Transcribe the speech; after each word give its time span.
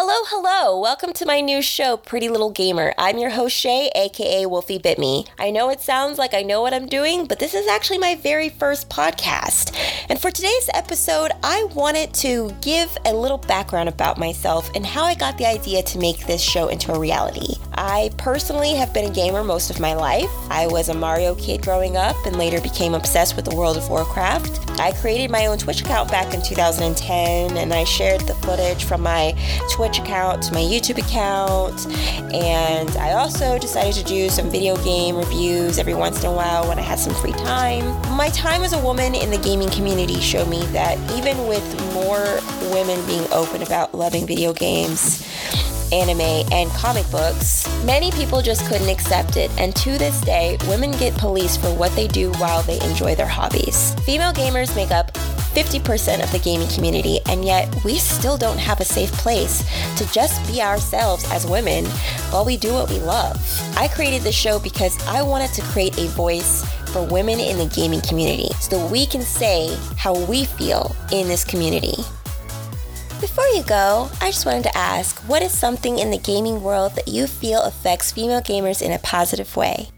Hello, 0.00 0.14
hello. 0.28 0.78
Welcome 0.78 1.12
to 1.14 1.26
my 1.26 1.40
new 1.40 1.60
show, 1.60 1.96
Pretty 1.96 2.28
Little 2.28 2.52
Gamer. 2.52 2.94
I'm 2.96 3.18
your 3.18 3.30
host, 3.30 3.56
Shay, 3.56 3.90
aka 3.96 4.46
Wolfie 4.46 4.78
Bit 4.78 4.96
Me. 4.96 5.26
I 5.40 5.50
know 5.50 5.70
it 5.70 5.80
sounds 5.80 6.18
like 6.18 6.34
I 6.34 6.42
know 6.42 6.62
what 6.62 6.72
I'm 6.72 6.86
doing, 6.86 7.26
but 7.26 7.40
this 7.40 7.52
is 7.52 7.66
actually 7.66 7.98
my 7.98 8.14
very 8.14 8.48
first 8.48 8.88
podcast. 8.88 9.76
And 10.08 10.20
for 10.20 10.30
today's 10.30 10.70
episode, 10.72 11.32
I 11.42 11.64
wanted 11.74 12.14
to 12.14 12.54
give 12.60 12.96
a 13.06 13.12
little 13.12 13.38
background 13.38 13.88
about 13.88 14.18
myself 14.18 14.70
and 14.76 14.86
how 14.86 15.02
I 15.02 15.16
got 15.16 15.36
the 15.36 15.46
idea 15.46 15.82
to 15.82 15.98
make 15.98 16.28
this 16.28 16.40
show 16.40 16.68
into 16.68 16.92
a 16.92 17.00
reality. 17.00 17.56
I 17.80 18.10
personally 18.16 18.74
have 18.74 18.92
been 18.92 19.08
a 19.08 19.14
gamer 19.14 19.44
most 19.44 19.70
of 19.70 19.78
my 19.78 19.94
life. 19.94 20.28
I 20.50 20.66
was 20.66 20.88
a 20.88 20.94
Mario 20.94 21.36
kid 21.36 21.62
growing 21.62 21.96
up 21.96 22.16
and 22.26 22.36
later 22.36 22.60
became 22.60 22.92
obsessed 22.92 23.36
with 23.36 23.44
the 23.44 23.54
world 23.54 23.76
of 23.76 23.88
Warcraft. 23.88 24.80
I 24.80 24.90
created 24.90 25.30
my 25.30 25.46
own 25.46 25.58
Twitch 25.58 25.82
account 25.82 26.10
back 26.10 26.34
in 26.34 26.42
2010 26.42 27.56
and 27.56 27.72
I 27.72 27.84
shared 27.84 28.22
the 28.22 28.34
footage 28.34 28.82
from 28.82 29.02
my 29.02 29.32
Twitch 29.70 30.00
account 30.00 30.42
to 30.42 30.54
my 30.54 30.60
YouTube 30.60 30.98
account. 30.98 31.86
And 32.34 32.90
I 32.96 33.12
also 33.12 33.60
decided 33.60 33.94
to 33.94 34.02
do 34.02 34.28
some 34.28 34.50
video 34.50 34.76
game 34.82 35.14
reviews 35.14 35.78
every 35.78 35.94
once 35.94 36.24
in 36.24 36.30
a 36.30 36.32
while 36.32 36.68
when 36.68 36.80
I 36.80 36.82
had 36.82 36.98
some 36.98 37.14
free 37.14 37.30
time. 37.30 37.84
My 38.16 38.30
time 38.30 38.64
as 38.64 38.72
a 38.72 38.82
woman 38.82 39.14
in 39.14 39.30
the 39.30 39.38
gaming 39.38 39.70
community 39.70 40.18
showed 40.18 40.48
me 40.48 40.66
that 40.72 40.98
even 41.12 41.46
with 41.46 41.64
more 41.94 42.40
women 42.72 43.06
being 43.06 43.24
open 43.32 43.62
about 43.62 43.94
loving 43.94 44.26
video 44.26 44.52
games, 44.52 45.24
anime, 45.92 46.46
and 46.52 46.70
comic 46.70 47.10
books, 47.10 47.66
many 47.84 48.10
people 48.12 48.42
just 48.42 48.66
couldn't 48.66 48.88
accept 48.88 49.36
it, 49.36 49.50
and 49.58 49.74
to 49.76 49.98
this 49.98 50.20
day, 50.20 50.56
women 50.68 50.92
get 50.92 51.14
policed 51.14 51.60
for 51.60 51.74
what 51.74 51.92
they 51.96 52.06
do 52.06 52.30
while 52.32 52.62
they 52.62 52.80
enjoy 52.80 53.14
their 53.14 53.26
hobbies. 53.26 53.94
Female 54.04 54.32
gamers 54.32 54.74
make 54.76 54.90
up 54.90 55.12
50% 55.58 56.22
of 56.22 56.30
the 56.30 56.38
gaming 56.38 56.68
community, 56.68 57.20
and 57.26 57.44
yet 57.44 57.68
we 57.84 57.98
still 57.98 58.36
don't 58.36 58.58
have 58.58 58.80
a 58.80 58.84
safe 58.84 59.10
place 59.12 59.64
to 59.96 60.10
just 60.12 60.46
be 60.52 60.62
ourselves 60.62 61.28
as 61.32 61.46
women 61.46 61.84
while 62.30 62.44
we 62.44 62.56
do 62.56 62.72
what 62.72 62.88
we 62.88 63.00
love. 63.00 63.36
I 63.76 63.88
created 63.88 64.22
this 64.22 64.34
show 64.34 64.58
because 64.58 64.96
I 65.06 65.22
wanted 65.22 65.52
to 65.54 65.62
create 65.62 65.98
a 65.98 66.06
voice 66.08 66.64
for 66.92 67.02
women 67.02 67.40
in 67.40 67.58
the 67.58 67.66
gaming 67.66 68.00
community 68.02 68.48
so 68.60 68.86
we 68.86 69.06
can 69.06 69.22
say 69.22 69.76
how 69.96 70.18
we 70.26 70.44
feel 70.44 70.94
in 71.12 71.28
this 71.28 71.44
community. 71.44 71.94
You 73.54 73.64
go, 73.64 74.08
I 74.20 74.30
just 74.30 74.46
wanted 74.46 74.64
to 74.64 74.76
ask 74.76 75.18
what 75.28 75.42
is 75.42 75.56
something 75.56 75.98
in 75.98 76.10
the 76.12 76.18
gaming 76.18 76.62
world 76.62 76.94
that 76.94 77.08
you 77.08 77.26
feel 77.26 77.62
affects 77.62 78.12
female 78.12 78.40
gamers 78.40 78.82
in 78.82 78.92
a 78.92 78.98
positive 79.00 79.56
way? 79.56 79.88